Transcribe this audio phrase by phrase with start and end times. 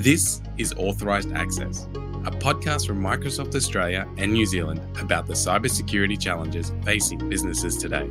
[0.00, 1.84] This is Authorized Access,
[2.24, 8.08] a podcast from Microsoft Australia and New Zealand about the cybersecurity challenges facing businesses today.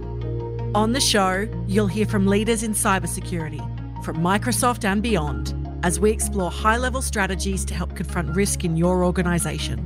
[0.76, 3.60] On the show, you'll hear from leaders in cybersecurity,
[4.06, 8.78] from Microsoft and beyond, as we explore high level strategies to help confront risk in
[8.78, 9.84] your organization.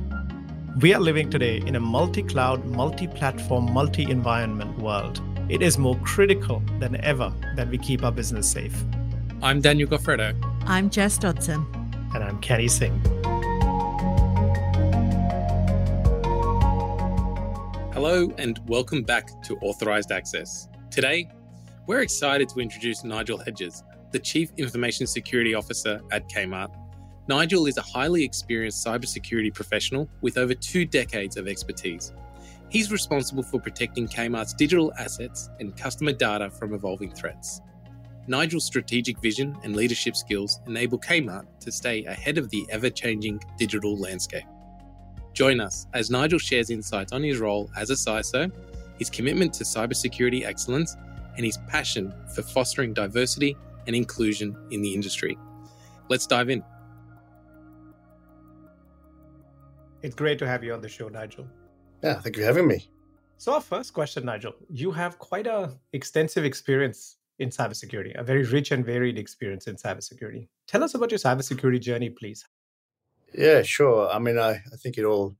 [0.82, 5.22] We are living today in a multi cloud, multi platform, multi environment world.
[5.48, 8.84] It is more critical than ever that we keep our business safe.
[9.42, 10.36] I'm Daniel Goffredo.
[10.66, 11.83] I'm Jess Dodson.
[12.14, 13.00] And I'm Kenny Singh.
[17.92, 20.68] Hello, and welcome back to Authorized Access.
[20.92, 21.28] Today,
[21.88, 23.82] we're excited to introduce Nigel Hedges,
[24.12, 26.72] the Chief Information Security Officer at Kmart.
[27.26, 32.12] Nigel is a highly experienced cybersecurity professional with over two decades of expertise.
[32.68, 37.60] He's responsible for protecting Kmart's digital assets and customer data from evolving threats.
[38.26, 43.42] Nigel's strategic vision and leadership skills enable Kmart to stay ahead of the ever changing
[43.58, 44.44] digital landscape.
[45.34, 48.50] Join us as Nigel shares insights on his role as a CISO,
[48.98, 50.96] his commitment to cybersecurity excellence,
[51.36, 55.36] and his passion for fostering diversity and inclusion in the industry.
[56.08, 56.62] Let's dive in.
[60.02, 61.46] It's great to have you on the show, Nigel.
[62.02, 62.88] Yeah, thank you for having me.
[63.36, 68.44] So, our first question, Nigel, you have quite a extensive experience in cybersecurity, a very
[68.44, 70.48] rich and varied experience in cybersecurity.
[70.66, 72.44] Tell us about your cybersecurity journey, please.
[73.36, 74.08] Yeah, sure.
[74.08, 75.36] I mean, I, I think it all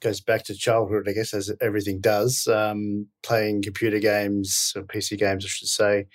[0.00, 2.46] goes back to childhood, I guess, as everything does.
[2.48, 6.06] Um, playing computer games, or PC games, I should say.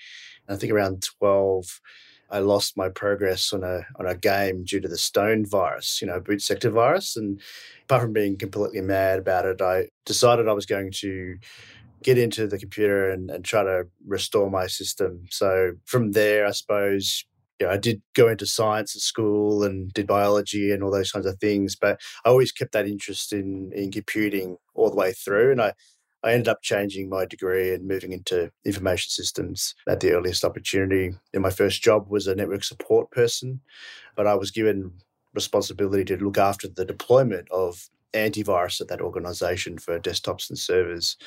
[0.50, 1.80] I think around 12,
[2.30, 6.08] I lost my progress on a on a game due to the Stone virus, you
[6.08, 7.16] know, boot sector virus.
[7.16, 7.40] And
[7.84, 11.38] apart from being completely mad about it, I decided I was going to
[12.04, 15.26] get into the computer and, and try to restore my system.
[15.30, 17.26] So from there, I suppose,
[17.60, 21.12] you know, I did go into science at school and did biology and all those
[21.12, 25.14] kinds of things, but I always kept that interest in, in computing all the way
[25.14, 25.52] through.
[25.52, 25.74] And I,
[26.24, 31.12] I ended up changing my degree and moving into information systems at the earliest opportunity.
[31.34, 33.60] And my first job was a network support person,
[34.16, 34.92] but I was given
[35.34, 41.18] responsibility to look after the deployment of antivirus at that organization for desktops and servers.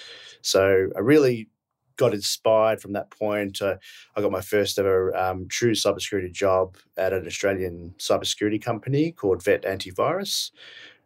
[0.43, 1.49] So I really
[1.97, 3.61] got inspired from that point.
[3.61, 3.77] Uh,
[4.15, 9.43] I got my first ever um, true cybersecurity job at an Australian cybersecurity company called
[9.43, 10.51] Vet Antivirus.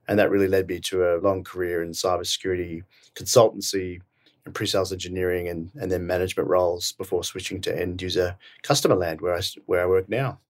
[0.09, 2.83] And that really led me to a long career in cybersecurity
[3.15, 4.01] consultancy
[4.45, 9.21] and pre-sales engineering and, and then management roles before switching to end user customer land
[9.21, 10.41] where I, where I work now.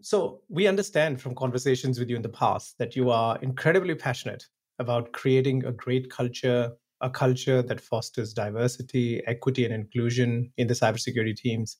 [0.00, 4.46] So we understand from conversations with you in the past that you are incredibly passionate
[4.82, 10.74] about creating a great culture, a culture that fosters diversity, equity, and inclusion in the
[10.74, 11.78] cybersecurity teams.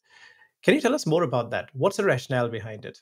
[0.63, 1.69] Can you tell us more about that?
[1.75, 2.99] What's the rationale behind it?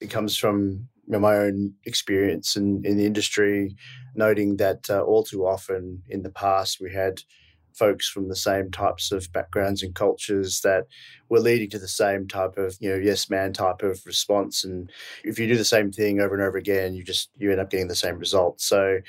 [0.00, 3.76] It comes from my own experience in, in the industry,
[4.14, 7.22] noting that uh, all too often in the past we had
[7.74, 10.86] folks from the same types of backgrounds and cultures that
[11.28, 14.64] were leading to the same type of you know yes man type of response.
[14.64, 14.90] And
[15.24, 17.70] if you do the same thing over and over again you just you end up
[17.70, 18.60] getting the same result.
[18.60, 19.00] So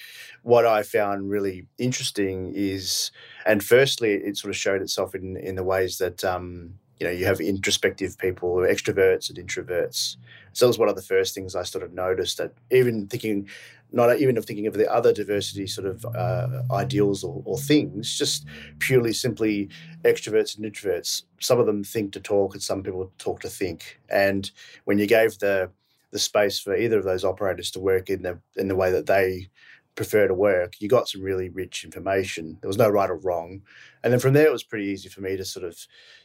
[0.44, 3.12] what i found really interesting is
[3.46, 7.14] and firstly it sort of showed itself in in the ways that um, you know
[7.14, 10.18] you have introspective people extroverts and introverts.
[10.54, 13.50] So that was one of the first things i sort of noticed that even thinking
[13.96, 18.18] not even of thinking of the other diversity sort of uh, ideals or, or, things,
[18.18, 18.46] just
[18.80, 19.70] purely simply
[20.04, 21.24] extroverts and introverts.
[21.40, 24.00] Some of them think to talk, and some people talk to think.
[24.10, 24.52] And
[24.84, 25.72] when you gave the
[26.12, 29.06] the space for either of those operators to work in the in the way that
[29.06, 29.48] they
[29.96, 32.58] prefer to work, you got some really rich information.
[32.62, 33.62] There was no right or wrong.
[34.04, 35.78] And then from there, it was pretty easy for me to sort of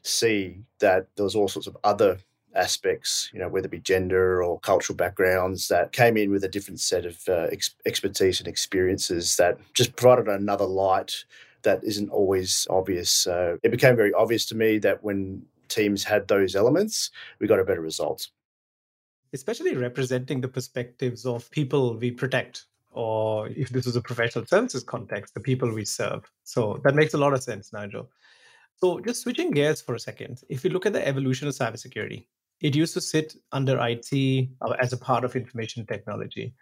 [0.03, 2.19] see that there was all sorts of other
[2.61, 6.49] aspects, you know, whether it be gender or cultural backgrounds that came in with a
[6.49, 11.25] different set of uh, ex- expertise and experiences that just provided another light
[11.63, 13.11] that isn't always obvious.
[13.11, 17.61] So it became very obvious to me that when teams had those elements, we got
[17.61, 18.29] a better result.
[19.33, 24.83] Especially representing the perspectives of people we protect, or if this was a professional services
[24.83, 26.31] context, the people we serve.
[26.45, 28.11] So that makes a lot of sense, Nigel.
[28.77, 32.27] So just switching gears for a second, if we look at the evolution of cybersecurity,
[32.61, 36.55] it used to sit under IT uh, as a part of information technology.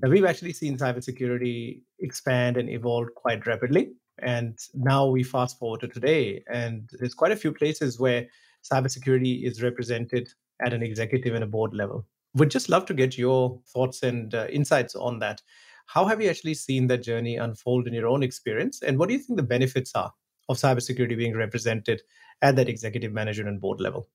[0.00, 3.92] Now, we've actually seen cybersecurity expand and evolve quite rapidly.
[4.20, 8.26] And now we fast forward to today, and there's quite a few places where
[8.62, 10.28] cybersecurity is represented
[10.64, 12.06] at an executive and a board level.
[12.34, 15.42] Would just love to get your thoughts and uh, insights on that.
[15.86, 18.82] How have you actually seen that journey unfold in your own experience?
[18.82, 20.12] And what do you think the benefits are
[20.48, 22.02] of cybersecurity being represented
[22.40, 24.08] at that executive management, and board level?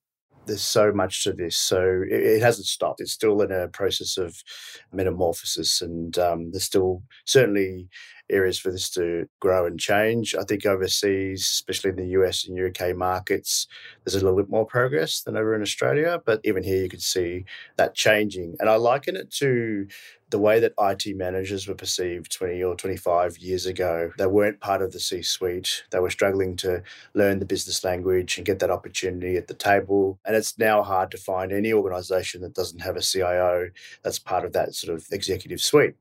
[0.45, 1.55] There's so much to this.
[1.55, 3.01] So it, it, hasn't stopped.
[3.01, 4.35] It's still in a process of
[4.91, 7.87] metamorphosis, and um, there's still certainly
[8.29, 10.35] areas for this to grow and change.
[10.35, 13.67] I think overseas, especially in the US and UK markets,
[14.03, 16.21] there's a little bit more progress than over in Australia.
[16.23, 17.45] But even here, you can see
[17.77, 18.55] that changing.
[18.59, 19.87] And I liken it to
[20.29, 24.11] the way that IT managers were perceived 20 or 25 years ago.
[24.17, 25.83] They weren't part of the C suite.
[25.91, 26.83] They were struggling to
[27.13, 30.19] learn the business language and get that opportunity at the table.
[30.25, 33.69] And it's now hard to find any organization that doesn't have a CIO
[34.03, 35.95] that's part of that sort of executive suite.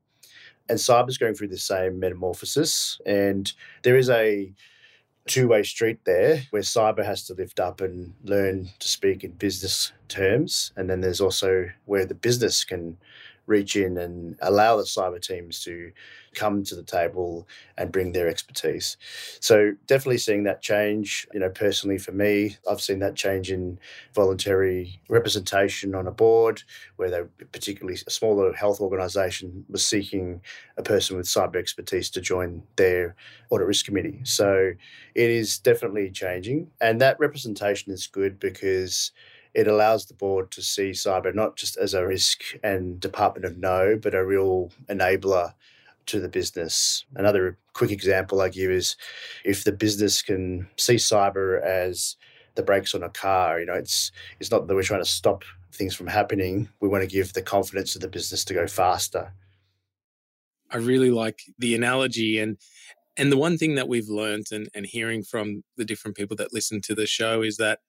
[0.69, 3.01] And cyber's going through the same metamorphosis.
[3.05, 3.51] And
[3.83, 4.53] there is a
[5.27, 9.31] two way street there where cyber has to lift up and learn to speak in
[9.31, 10.71] business terms.
[10.75, 12.97] And then there's also where the business can
[13.49, 15.91] reach in and allow the cyber teams to
[16.35, 17.47] come to the table
[17.77, 18.97] and bring their expertise.
[19.39, 23.79] So definitely seeing that change, you know, personally for me, I've seen that change in
[24.13, 26.61] voluntary representation on a board
[26.97, 30.41] where they particularly a smaller health organization was seeking
[30.77, 33.15] a person with cyber expertise to join their
[33.49, 34.21] audit risk committee.
[34.23, 34.71] So
[35.15, 39.11] it is definitely changing and that representation is good because
[39.59, 43.57] it allows the board to see cyber not just as a risk and department of
[43.57, 45.53] no, but a real enabler
[46.05, 47.03] to the business.
[47.15, 48.95] Another quick example I give is
[49.43, 52.15] if the business can see cyber as
[52.55, 55.43] the brakes on a car, you know, it's it's not that we're trying to stop
[55.73, 56.69] things from happening.
[56.79, 59.33] We want to give the confidence to the business to go faster.
[60.71, 62.57] I really like the analogy and
[63.17, 66.53] and the one thing that we've learned and, and hearing from the different people that
[66.53, 67.79] listen to the show is that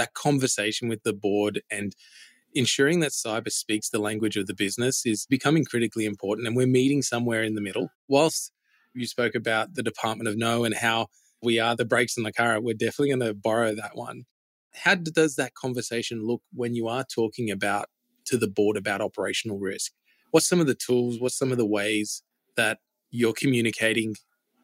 [0.00, 1.94] that conversation with the board and
[2.54, 6.46] ensuring that cyber speaks the language of the business is becoming critically important.
[6.46, 7.90] And we're meeting somewhere in the middle.
[8.08, 8.52] Whilst
[8.94, 11.08] you spoke about the Department of No and how
[11.42, 14.24] we are the brakes in the car, we're definitely going to borrow that one.
[14.74, 17.86] How does that conversation look when you are talking about
[18.26, 19.92] to the board about operational risk?
[20.30, 21.20] What's some of the tools?
[21.20, 22.22] What's some of the ways
[22.56, 22.78] that
[23.10, 24.14] you're communicating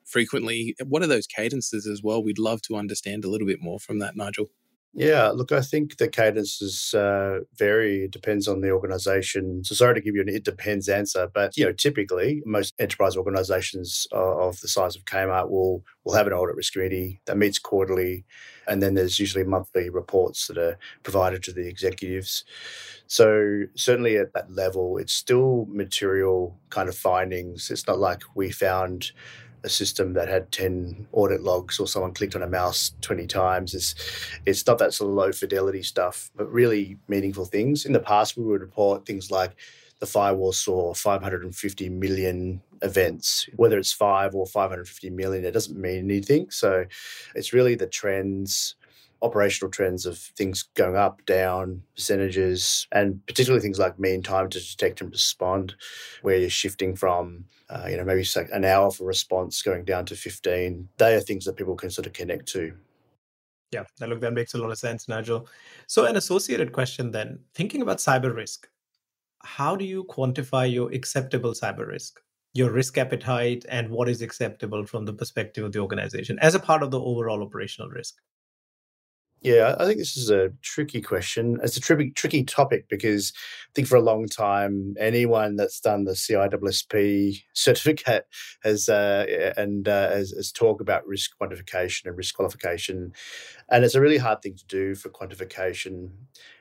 [0.04, 0.74] frequently?
[0.84, 2.22] What are those cadences as well?
[2.22, 4.50] We'd love to understand a little bit more from that, Nigel.
[4.98, 8.04] Yeah, look, I think the cadences uh, vary.
[8.04, 9.62] It depends on the organization.
[9.62, 13.14] So sorry to give you an it depends answer, but you know, typically most enterprise
[13.14, 17.58] organizations of the size of Kmart will will have an audit risk committee that meets
[17.58, 18.24] quarterly,
[18.66, 22.42] and then there's usually monthly reports that are provided to the executives.
[23.06, 27.70] So certainly at that level, it's still material kind of findings.
[27.70, 29.12] It's not like we found
[29.66, 33.74] a system that had 10 audit logs or someone clicked on a mouse 20 times.
[33.74, 33.94] It's,
[34.46, 37.84] it's not that sort of low fidelity stuff, but really meaningful things.
[37.84, 39.56] In the past, we would report things like
[39.98, 43.48] the firewall saw 550 million events.
[43.56, 46.50] Whether it's five or 550 million, it doesn't mean anything.
[46.50, 46.84] So
[47.34, 48.76] it's really the trends
[49.22, 54.60] operational trends of things going up, down, percentages, and particularly things like mean time to
[54.60, 55.74] detect and respond,
[56.22, 60.06] where you're shifting from uh, you know, maybe like an hour for response going down
[60.06, 60.88] to 15.
[60.98, 62.74] They are things that people can sort of connect to.
[63.72, 65.48] Yeah, look, that makes a lot of sense, Nigel.
[65.88, 68.68] So, an associated question then thinking about cyber risk,
[69.42, 72.20] how do you quantify your acceptable cyber risk,
[72.54, 76.60] your risk appetite, and what is acceptable from the perspective of the organization as a
[76.60, 78.14] part of the overall operational risk?
[79.46, 81.60] Yeah, I think this is a tricky question.
[81.62, 86.02] It's a tricky, tricky topic because I think for a long time, anyone that's done
[86.02, 88.26] the CISSP certificate
[88.64, 93.12] has uh, and uh, has, has talked about risk quantification and risk qualification,
[93.70, 96.10] and it's a really hard thing to do for quantification.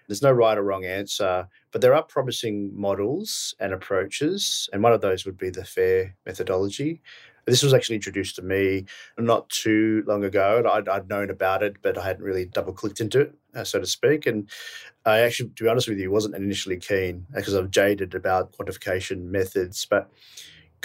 [0.08, 4.94] There's no right or wrong answer, but there are promising models and approaches, and one
[4.94, 7.02] of those would be the FAIR methodology.
[7.46, 8.86] This was actually introduced to me
[9.20, 10.64] not too long ago.
[10.68, 13.80] I'd, I'd known about it, but I hadn't really double clicked into it, uh, so
[13.80, 14.26] to speak.
[14.26, 14.50] And
[15.06, 19.26] I actually, to be honest with you, wasn't initially keen because I'm jaded about quantification
[19.26, 19.86] methods.
[19.86, 20.10] But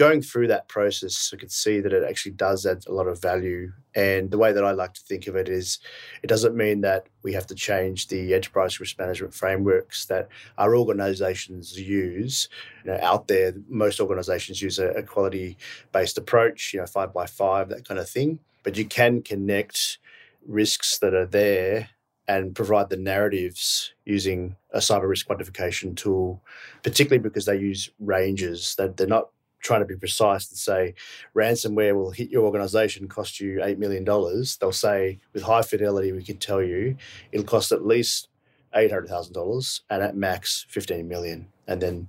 [0.00, 3.20] going through that process, I could see that it actually does add a lot of
[3.20, 3.70] value.
[3.94, 5.78] And the way that I like to think of it is
[6.22, 10.74] it doesn't mean that we have to change the enterprise risk management frameworks that our
[10.74, 12.48] organizations use.
[12.82, 15.58] You know, out there, most organizations use a, a quality
[15.92, 18.38] based approach, you know, five by five, that kind of thing.
[18.62, 19.98] But you can connect
[20.46, 21.90] risks that are there
[22.26, 26.42] and provide the narratives using a cyber risk quantification tool,
[26.82, 28.74] particularly because they use ranges.
[28.78, 29.28] They're, they're not
[29.60, 30.94] trying to be precise and say
[31.34, 36.22] ransomware will hit your organization, cost you $8 million, they'll say with high fidelity, we
[36.22, 36.96] can tell you
[37.32, 38.28] it'll cost at least
[38.74, 41.48] $800,000 and at max 15 million.
[41.66, 42.08] And then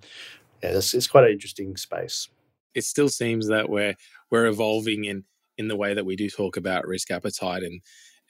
[0.63, 2.29] yeah, it's, it's quite an interesting space.
[2.73, 3.95] It still seems that we're,
[4.29, 5.25] we're evolving in,
[5.57, 7.81] in the way that we do talk about risk appetite and,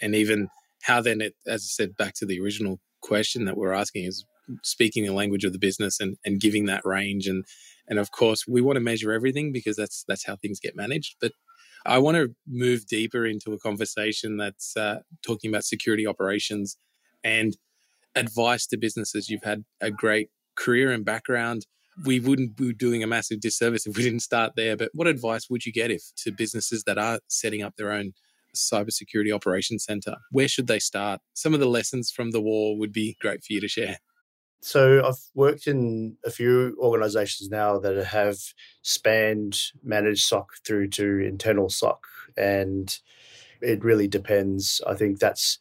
[0.02, 0.50] and even
[0.82, 4.26] how then it, as I said, back to the original question that we're asking is
[4.64, 7.28] speaking the language of the business and, and giving that range.
[7.28, 7.46] And
[7.88, 11.16] and of course we want to measure everything because that's that's how things get managed.
[11.20, 11.34] But
[11.86, 16.78] i want to move deeper into a conversation that's uh, talking about security operations
[17.24, 17.58] and
[18.16, 19.30] advice to businesses.
[19.30, 21.66] You've had a great career and background.
[22.06, 24.78] We wouldn't be doing a massive disservice if we didn't start there.
[24.78, 28.14] But what advice would you get if to businesses that are setting up their own
[28.56, 30.16] cybersecurity operations center?
[30.32, 31.20] Where should they start?
[31.34, 33.98] Some of the lessons from the war would be great for you to share
[34.62, 38.38] so I've worked in a few organizations now that have
[38.84, 42.06] spanned managed SOC through to internal SOC.
[42.38, 42.96] And
[43.62, 44.82] it really depends.
[44.88, 45.60] I think that's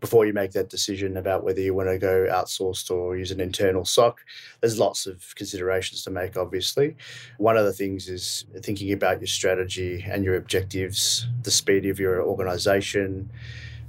[0.00, 3.40] before you make that decision about whether you want to go outsourced or use an
[3.40, 4.20] internal SOC.
[4.60, 6.96] There's lots of considerations to make, obviously.
[7.38, 11.98] One of the things is thinking about your strategy and your objectives, the speed of
[11.98, 13.30] your organization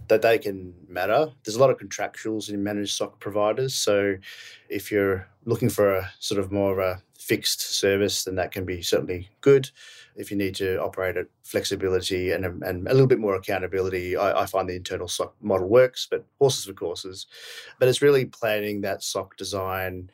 [0.10, 1.32] that they can matter.
[1.44, 3.76] There's a lot of contractuals in managed SOC providers.
[3.76, 4.16] So
[4.68, 8.66] if you're looking for a sort of more of a fixed service, then that can
[8.66, 9.70] be certainly good.
[10.16, 14.18] If you need to operate at flexibility and, um, and a little bit more accountability,
[14.18, 17.28] I, I find the internal SOC model works, but horses for courses.
[17.80, 20.10] But it's really planning that SOC design,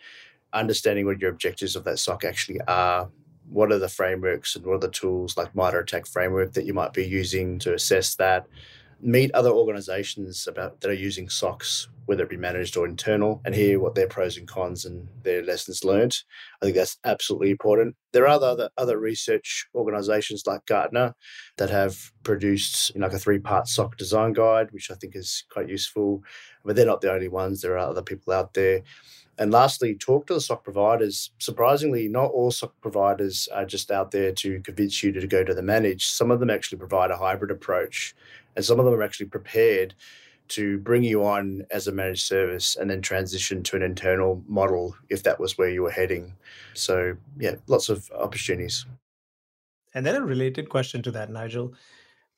[0.53, 3.09] understanding what your objectives of that SOC actually are,
[3.49, 6.73] what are the frameworks and what are the tools like MITRE ATT&CK framework that you
[6.73, 8.47] might be using to assess that
[9.05, 13.55] meet other organizations about that are using SOCs whether it be managed or internal, and
[13.55, 16.17] hear what their pros and cons and their lessons learned.
[16.61, 17.95] I think that's absolutely important.
[18.11, 21.15] There are other other research organizations like Gartner
[21.57, 25.15] that have produced you know, like a three part SOC design guide, which I think
[25.15, 26.23] is quite useful.
[26.63, 27.61] But they're not the only ones.
[27.61, 28.81] There are other people out there.
[29.37, 31.31] And lastly, talk to the SOC providers.
[31.39, 35.53] Surprisingly, not all SOC providers are just out there to convince you to go to
[35.53, 36.09] the managed.
[36.11, 38.15] Some of them actually provide a hybrid approach
[38.55, 39.93] and some of them are actually prepared
[40.47, 44.95] to bring you on as a managed service and then transition to an internal model
[45.09, 46.33] if that was where you were heading.
[46.73, 48.85] So, yeah, lots of opportunities.
[49.93, 51.73] And then a related question to that, Nigel.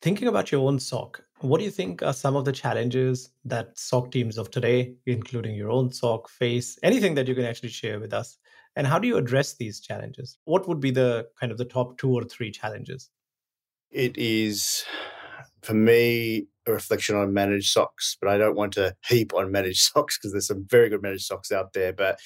[0.00, 3.76] Thinking about your own SOC, what do you think are some of the challenges that
[3.76, 6.78] SOC teams of today, including your own SOC, face?
[6.84, 8.38] Anything that you can actually share with us?
[8.76, 10.38] And how do you address these challenges?
[10.44, 13.10] What would be the kind of the top two or three challenges?
[13.90, 14.84] It is
[15.68, 19.92] for me, a reflection on managed SOCs, but I don't want to heap on managed
[19.94, 21.92] SOCs because there's some very good managed SOCs out there.
[21.92, 22.18] But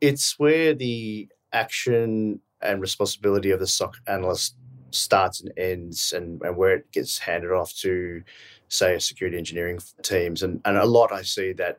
[0.00, 4.54] it's where the action and responsibility of the SOC analyst
[4.92, 8.22] starts and ends and, and where it gets handed off to,
[8.68, 10.44] say, security engineering teams.
[10.44, 11.78] And, and a lot I see that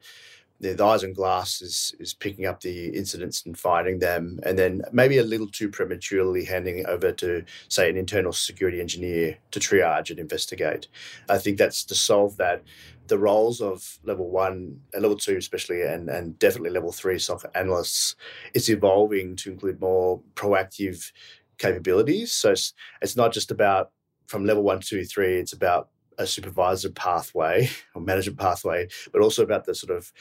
[0.62, 4.84] the, eyes and glass is is picking up the incidents and finding them, and then
[4.92, 9.60] maybe a little too prematurely handing it over to say an internal security engineer to
[9.60, 10.88] triage and investigate.
[11.28, 12.64] I think that's to solve that.
[13.08, 17.44] The roles of level one and level two, especially, and, and definitely level three SOC
[17.56, 18.16] analysts,
[18.54, 21.12] is evolving to include more proactive
[21.58, 22.32] capabilities.
[22.32, 23.92] So it's, it's not just about
[24.28, 29.44] from level one, two, three, it's about a supervisor pathway or management pathway, but also
[29.44, 30.12] about the sort of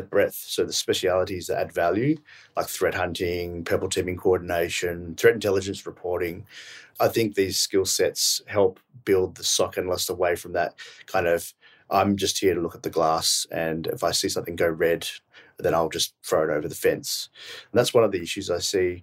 [0.00, 2.16] the breadth, so the specialities that add value,
[2.56, 6.46] like threat hunting, purple teaming coordination, threat intelligence reporting.
[7.00, 10.74] I think these skill sets help build the SOC analyst away from that
[11.06, 11.54] kind of
[11.90, 15.08] I'm just here to look at the glass, and if I see something go red,
[15.58, 17.30] then I'll just throw it over the fence.
[17.72, 19.02] And that's one of the issues I see.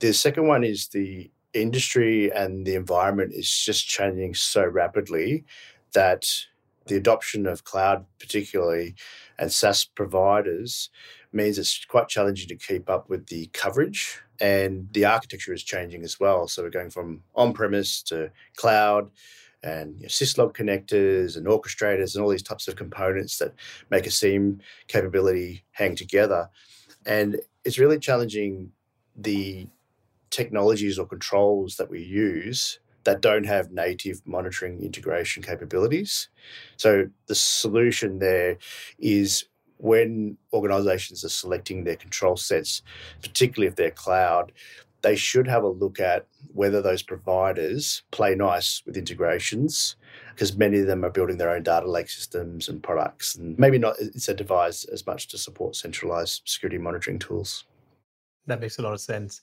[0.00, 5.44] The second one is the industry and the environment is just changing so rapidly
[5.94, 6.26] that
[6.86, 8.94] the adoption of cloud, particularly,
[9.38, 10.90] and SaaS providers
[11.32, 14.20] means it's quite challenging to keep up with the coverage.
[14.40, 16.46] And the architecture is changing as well.
[16.48, 19.10] So we're going from on premise to cloud
[19.62, 23.54] and you know, syslog connectors and orchestrators and all these types of components that
[23.90, 26.50] make a SIEM capability hang together.
[27.06, 28.72] And it's really challenging
[29.16, 29.66] the
[30.30, 36.28] technologies or controls that we use that don't have native monitoring integration capabilities.
[36.76, 38.58] So the solution there
[38.98, 39.46] is
[39.78, 42.82] when organizations are selecting their control sets,
[43.22, 44.52] particularly if they're cloud,
[45.02, 49.94] they should have a look at whether those providers play nice with integrations
[50.34, 53.78] because many of them are building their own data lake systems and products and maybe
[53.78, 57.64] not incentivized as much to support centralized security monitoring tools.
[58.46, 59.42] That makes a lot of sense.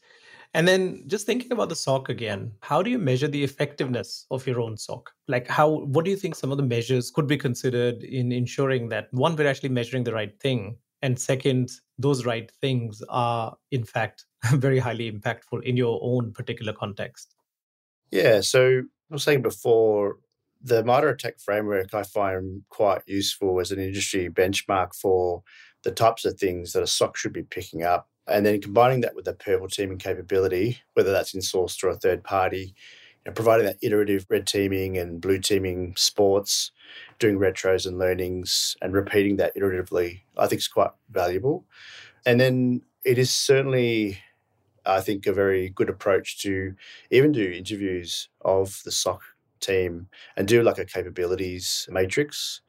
[0.55, 4.45] And then just thinking about the SOC again, how do you measure the effectiveness of
[4.45, 5.10] your own SOC?
[5.27, 8.89] Like how what do you think some of the measures could be considered in ensuring
[8.89, 13.83] that one, we're actually measuring the right thing, and second, those right things are in
[13.83, 17.36] fact very highly impactful in your own particular context?
[18.12, 18.41] Yeah.
[18.41, 20.17] So I was saying before,
[20.62, 25.43] the MITRE ATT&CK framework I find quite useful as an industry benchmark for
[25.83, 28.07] the types of things that a SOC should be picking up.
[28.27, 31.96] And then combining that with the purple teaming capability, whether that's in source or a
[31.96, 32.74] third party,
[33.25, 36.72] you know, providing that iterative red teaming and blue teaming sports,
[37.20, 41.65] doing retros and learnings and repeating that iteratively, I think is quite valuable.
[42.25, 44.20] And then it is certainly,
[44.86, 46.75] I think, a very good approach to
[47.12, 49.22] even do interviews of the SOC
[49.60, 52.62] team and do like a capabilities matrix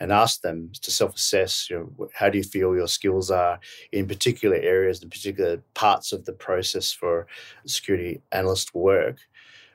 [0.00, 3.58] and ask them to self-assess you know how do you feel your skills are
[3.92, 7.26] in particular areas and particular parts of the process for
[7.66, 9.18] security analyst work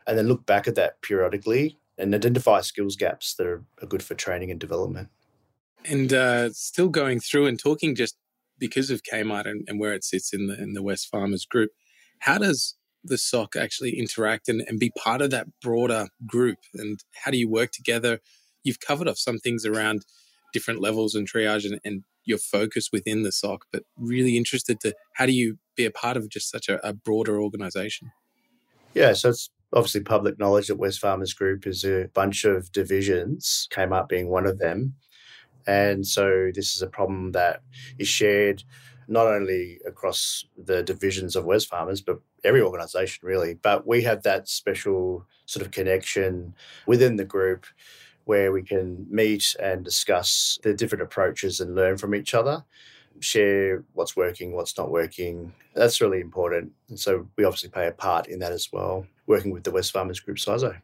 [0.08, 4.16] and then look back at that periodically and identify skills gaps that are, good for
[4.16, 5.10] training and development.
[5.86, 8.16] And uh, still going through and talking just
[8.58, 11.72] because of Kmart and, and, where it sits in the in the Wesfarmers group,
[12.20, 16.58] how does the SOC actually interact and, and be part of that broader group?
[16.74, 18.20] And how do you work together?
[18.64, 20.06] You've covered off some things around
[20.54, 24.94] different levels and triage and, and your focus within the SOC, but really interested to
[25.14, 28.12] how do you be a part of just such a, a broader organization?
[28.94, 34.08] Yeah, so it's obviously public knowledge that Wesfarmers Group is a bunch of divisions, Kmart
[34.08, 34.94] being one of them.
[35.66, 37.62] And so this is a problem that
[37.98, 38.64] is shared
[39.08, 43.54] not only across the divisions of Wesfarmers, but every organization really.
[43.56, 46.56] But we have that special sort of connection
[46.86, 47.66] within the group
[48.26, 52.64] where we can meet and discuss the different approaches and learn from each other
[53.20, 55.54] share what's working, what's not working.
[55.76, 56.72] That's really important.
[56.90, 60.24] And so we obviously play a part in that as well, working with the Wesfarmers
[60.24, 60.80] Group CISO.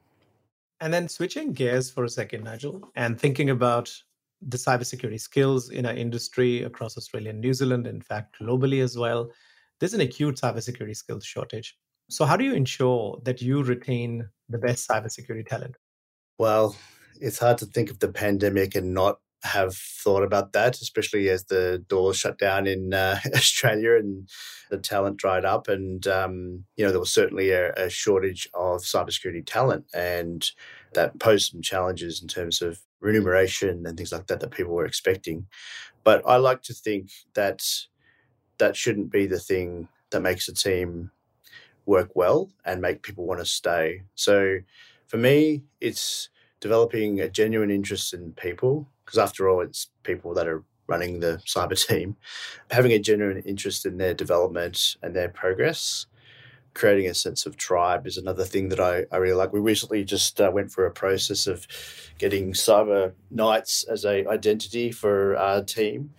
[0.81, 3.93] And then switching gears for a second, Nigel, and thinking about
[4.41, 8.97] the cybersecurity skills in our industry across Australia and New Zealand, in fact, globally as
[8.97, 9.29] well,
[9.79, 11.77] there's an acute cybersecurity skills shortage.
[12.09, 15.75] So, how do you ensure that you retain the best cybersecurity talent?
[16.37, 16.75] Well,
[17.19, 21.45] it's hard to think of the pandemic and not have thought about that, especially as
[21.45, 24.29] the doors shut down in uh, Australia and
[24.69, 25.67] the talent dried up.
[25.67, 30.49] And, um, you know, there was certainly a, a, shortage of cybersecurity talent, and
[30.93, 34.85] that posed some challenges in terms of remuneration and things like that that people were
[34.85, 35.47] expecting.
[36.03, 37.63] But I like to think that
[38.57, 41.11] that shouldn't be the thing that makes a team
[41.85, 44.03] work well and make people want to stay.
[44.15, 44.59] So
[45.07, 50.47] for me, it's developing a genuine interest in people because after all, it's people that
[50.47, 52.15] are running the cyber team,
[52.69, 56.05] having a genuine interest in their development and their progress.
[56.75, 59.51] Creating a sense of tribe is another thing that I, I really like.
[59.51, 61.65] We recently just uh, went through a process of
[62.19, 66.11] getting Cyber Knights as a identity for our team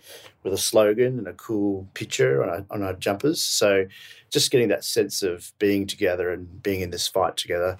[0.43, 3.41] with a slogan and a cool picture on our, on our jumpers.
[3.41, 3.85] So
[4.29, 7.77] just getting that sense of being together and being in this fight together,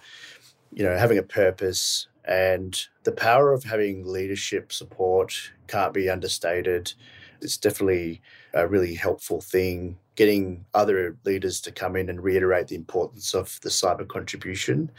[0.71, 6.93] you know, having a purpose, and the power of having leadership support can't be understated.
[7.41, 8.21] It's definitely
[8.53, 9.97] a really helpful thing.
[10.15, 14.91] Getting other leaders to come in and reiterate the importance of the cyber contribution.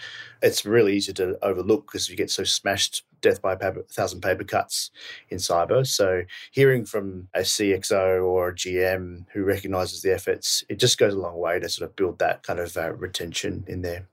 [0.43, 4.43] It's really easy to overlook because you get so smashed death by a thousand paper
[4.43, 4.91] cuts
[5.29, 5.87] in cyber.
[5.87, 11.15] So hearing from a CXO or a GM who recognizes the efforts, it just goes
[11.15, 14.09] a long way to sort of build that kind of uh, retention in there.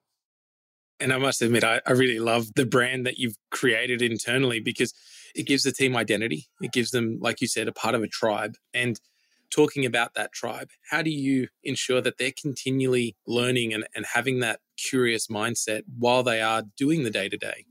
[1.00, 4.94] And I must admit, I, I really love the brand that you've created internally because
[5.36, 6.48] it gives the team identity.
[6.62, 8.56] It gives them, like you said, a part of a tribe.
[8.74, 9.00] And
[9.50, 14.40] talking about that tribe, how do you ensure that they're continually learning and, and having
[14.42, 17.66] that curious mindset while they are doing the day to day?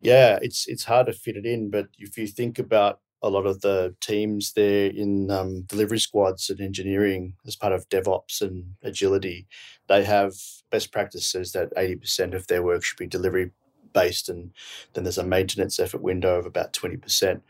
[0.00, 3.46] Yeah, it's it's hard to fit it in, but if you think about a lot
[3.46, 8.74] of the teams there in um, delivery squads and engineering as part of DevOps and
[8.82, 9.46] agility,
[9.88, 10.34] they have
[10.70, 13.50] best practices that 80% of their work should be delivery
[13.92, 14.52] based and
[14.92, 17.40] then there's a maintenance effort window of about 20%.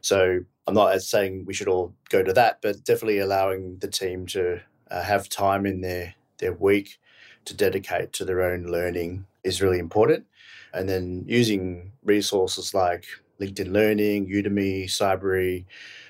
[0.00, 4.26] So I'm not saying we should all go to that, but definitely allowing the team
[4.28, 6.98] to uh, have time in their, their week
[7.44, 10.26] to dedicate to their own learning is really important.
[10.72, 13.04] And then using resources like
[13.40, 15.64] LinkedIn Learning, Udemy, Cybrary.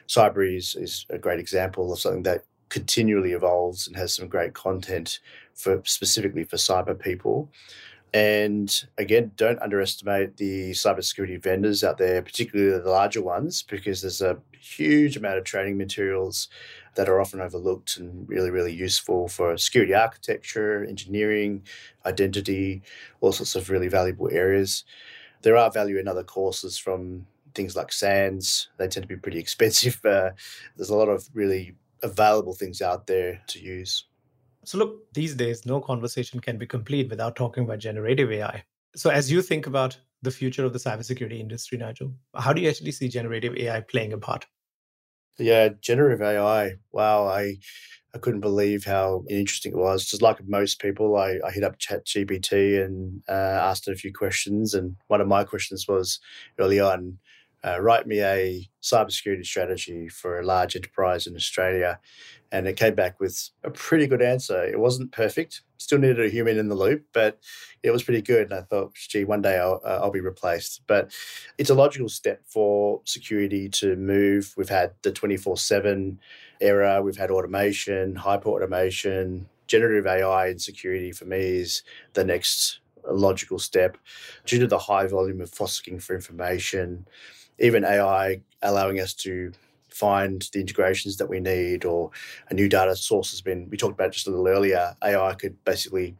[0.09, 4.55] Cybrary is, is a great example of something that continually evolves and has some great
[4.55, 5.21] content
[5.55, 7.51] for specifically for cyber people.
[8.13, 14.21] And again, don't underestimate the cybersecurity vendors out there, particularly the larger ones, because there's
[14.21, 16.49] a huge amount of training materials
[16.97, 21.63] that are often overlooked and really, really useful for security architecture, engineering,
[22.05, 22.83] identity,
[23.21, 24.85] all sorts of really valuable areas.
[25.43, 28.69] There are value in other courses from things like SANS.
[28.77, 30.01] They tend to be pretty expensive.
[30.05, 30.31] Uh,
[30.77, 34.05] there's a lot of really available things out there to use.
[34.65, 38.63] So, look, these days, no conversation can be complete without talking about generative AI.
[38.95, 42.69] So, as you think about the future of the cybersecurity industry, Nigel, how do you
[42.69, 44.47] actually see generative AI playing a part?
[45.41, 46.75] Yeah, generative AI.
[46.93, 47.57] Wow, I
[48.15, 50.07] I couldn't believe how interesting it was.
[50.07, 54.13] Just like most people, I, I hit up ChatGPT and uh, asked it a few
[54.13, 54.75] questions.
[54.75, 56.21] And one of my questions was
[56.61, 57.19] early on,
[57.65, 62.01] uh, write me a cybersecurity strategy for a large enterprise in Australia.
[62.53, 64.65] And it came back with a pretty good answer.
[64.65, 67.39] It wasn't perfect, still needed a human in the loop, but
[67.83, 68.51] it was pretty good.
[68.51, 70.83] And I thought, gee, one day I'll, uh, I'll be replaced.
[70.87, 71.13] But
[71.59, 74.53] it's a logical step for security to move.
[74.57, 76.19] We've had the 24 7
[76.61, 79.49] era, we've had automation, hyper automation.
[79.67, 81.85] Generative AI in security for me is
[82.15, 83.97] the next logical step
[84.45, 87.07] due to the high volume of fossicking for information
[87.61, 89.53] even AI allowing us to
[89.91, 92.11] find the integrations that we need or
[92.49, 95.63] a new data source has been we talked about just a little earlier ai could
[95.65, 96.17] basically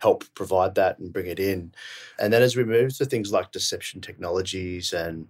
[0.00, 1.72] help provide that and bring it in.
[2.18, 5.28] And then as we move to things like deception technologies and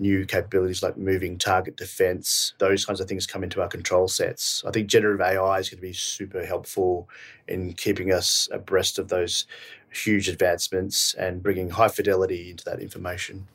[0.00, 4.62] new capabilities like moving target defense those kinds of things come into our control sets.
[4.66, 7.08] I think generative ai is going to be super helpful
[7.48, 9.46] in keeping us abreast of those
[9.90, 13.48] huge advancements and bringing high fidelity into that information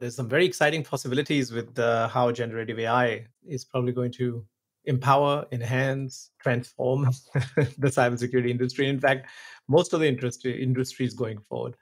[0.00, 4.44] there's some very exciting possibilities with uh, how generative AI is probably going to
[4.86, 8.88] empower, enhance, transform the cybersecurity industry.
[8.88, 9.28] In fact,
[9.68, 11.74] most of the industry industries going forward.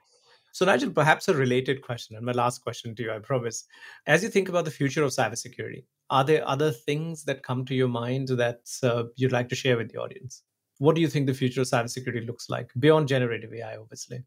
[0.51, 3.65] So, Nigel, perhaps a related question, and my last question to you, I promise.
[4.07, 7.75] As you think about the future of cybersecurity, are there other things that come to
[7.75, 10.43] your mind that uh, you'd like to share with the audience?
[10.79, 14.23] What do you think the future of cybersecurity looks like beyond generative AI, obviously?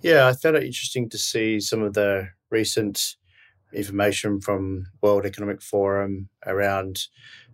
[0.00, 3.16] Yeah, I found it interesting to see some of the recent
[3.72, 7.06] information from World Economic Forum around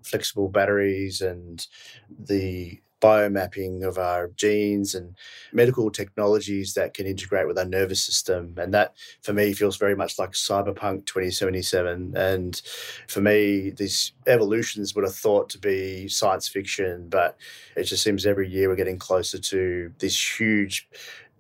[0.03, 1.67] flexible batteries and
[2.09, 5.15] the biomapping of our genes and
[5.53, 8.55] medical technologies that can integrate with our nervous system.
[8.57, 12.17] And that, for me, feels very much like Cyberpunk 2077.
[12.17, 12.63] And
[13.07, 17.37] for me, these evolutions would have thought to be science fiction, but
[17.77, 20.89] it just seems every year we're getting closer to these huge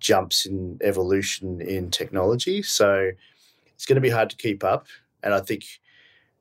[0.00, 2.60] jumps in evolution in technology.
[2.60, 3.12] So
[3.74, 4.86] it's going to be hard to keep up.
[5.22, 5.64] And I think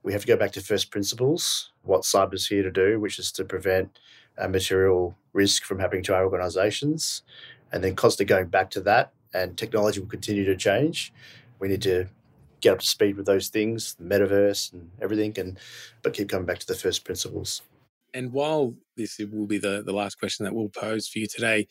[0.04, 3.32] we have to go back to first principles, what cyber's here to do, which is
[3.34, 4.00] to prevent
[4.38, 7.24] a material risk from happening to our organizations.
[7.72, 11.14] And then constantly going back to that, and technology will continue to change.
[11.60, 12.08] We need to
[12.62, 15.58] get up to speed with those things, the metaverse and everything, and
[16.02, 17.62] but keep coming back to the first principles.
[18.14, 21.68] And while this will be the, the last question that we'll pose for you today,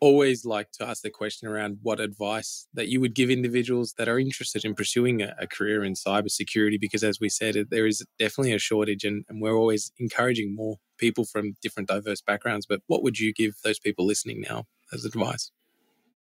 [0.00, 4.08] always like to ask the question around what advice that you would give individuals that
[4.08, 8.04] are interested in pursuing a, a career in cybersecurity because as we said there is
[8.18, 12.80] definitely a shortage and, and, we're always encouraging more people from different diverse backgrounds but
[12.86, 15.50] what would you give those people listening now as advice?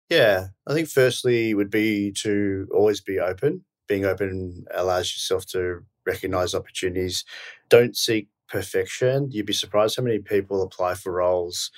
[0.10, 5.84] Yeah i think firstly would be to always be open being open allows yourself to
[6.06, 7.26] recognize opportunities.
[7.70, 11.72] Don't seek perfection you'd be surprised how many people apply for roles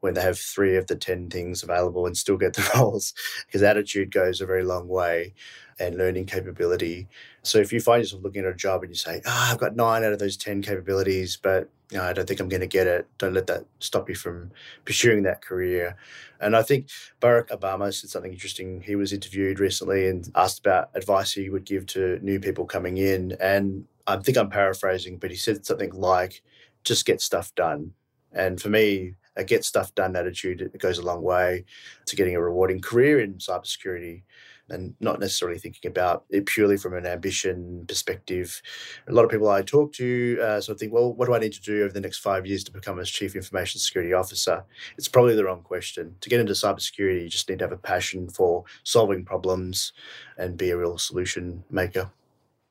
[0.00, 3.14] when they have three of the 10 things available and still get the roles
[3.46, 5.34] because attitude goes a very long way
[5.80, 7.08] and learning capability.
[7.42, 9.74] So if you find yourself looking at a job and you say, oh, I've got
[9.74, 12.66] nine out of those 10 capabilities, but you know, I don't think I'm going to
[12.66, 14.52] get it, don't let that stop you from
[14.84, 15.96] pursuing that career.
[16.40, 16.88] And I think
[17.20, 18.82] Barack Obama said something interesting.
[18.82, 22.98] He was interviewed recently and asked about advice he would give to new people coming
[22.98, 23.36] in.
[23.40, 23.86] And
[24.18, 26.42] I think I'm paraphrasing, but he said something like,
[26.84, 27.92] just get stuff done.
[28.32, 31.64] And for me, a get stuff done attitude it goes a long way
[32.06, 34.22] to getting a rewarding career in cybersecurity
[34.68, 38.62] and not necessarily thinking about it purely from an ambition perspective.
[39.08, 41.40] A lot of people I talk to uh, sort of think, well, what do I
[41.40, 44.64] need to do over the next five years to become a chief information security officer?
[44.96, 46.14] It's probably the wrong question.
[46.20, 49.92] To get into cybersecurity, you just need to have a passion for solving problems
[50.38, 52.10] and be a real solution maker.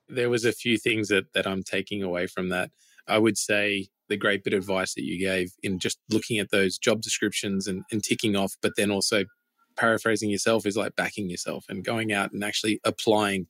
[0.10, 2.72] There was a few things that that I'm taking away from that.
[3.08, 6.52] I would say the great bit of advice that you gave in just looking at
[6.52, 9.26] those job descriptions and, and ticking off, but then also
[9.78, 13.48] paraphrasing yourself is like backing yourself and going out and actually applying,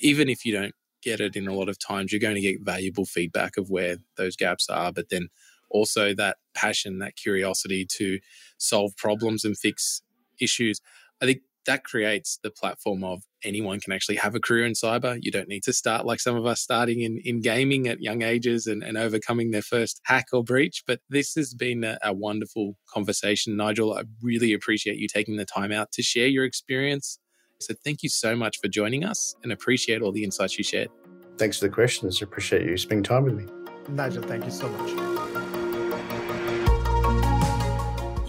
[0.00, 2.60] even if you don't get it in a lot of times, you're going to get
[2.60, 4.92] valuable feedback of where those gaps are.
[4.92, 5.28] But then
[5.70, 8.18] also that passion, that curiosity to
[8.58, 10.02] solve problems and fix
[10.40, 10.80] issues.
[11.22, 15.18] I think that creates the platform of anyone can actually have a career in cyber.
[15.20, 18.22] You don't need to start like some of us starting in, in gaming at young
[18.22, 20.82] ages and, and overcoming their first hack or breach.
[20.86, 23.94] But this has been a, a wonderful conversation, Nigel.
[23.94, 27.18] I really appreciate you taking the time out to share your experience.
[27.60, 30.88] So thank you so much for joining us and appreciate all the insights you shared.
[31.36, 32.22] Thanks for the questions.
[32.22, 33.46] I appreciate you spending time with me.
[33.88, 35.09] Nigel, thank you so much.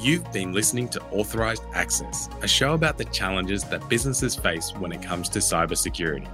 [0.01, 4.91] You've been listening to Authorized Access, a show about the challenges that businesses face when
[4.91, 6.27] it comes to cybersecurity.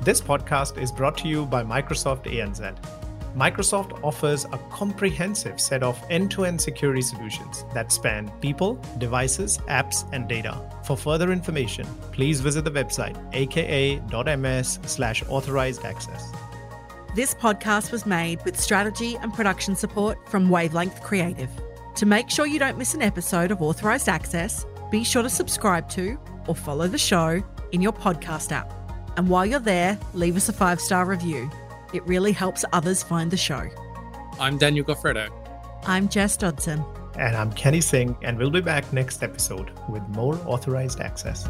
[0.00, 2.76] This podcast is brought to you by Microsoft ANZ.
[3.36, 9.58] Microsoft offers a comprehensive set of end to end security solutions that span people, devices,
[9.68, 10.60] apps, and data.
[10.82, 16.32] For further information, please visit the website aka.ms slash authorized access.
[17.14, 21.50] This podcast was made with strategy and production support from Wavelength Creative.
[21.96, 25.88] To make sure you don't miss an episode of Authorized Access, be sure to subscribe
[25.90, 28.72] to or follow the show in your podcast app.
[29.16, 31.50] And while you're there, leave us a five star review.
[31.92, 33.68] It really helps others find the show.
[34.40, 35.30] I'm Daniel Goffredo.
[35.86, 36.82] I'm Jess Dodson.
[37.18, 41.46] And I'm Kenny Singh, and we'll be back next episode with more authorized access.